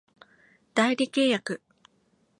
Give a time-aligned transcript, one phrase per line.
[0.73, 1.61] 代理契約